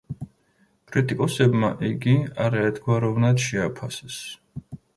კრიტიკოსებმა 0.95 1.69
იგი 1.91 2.17
არაერთგვაროვნად 2.47 3.47
შეაფასეს. 3.47 4.21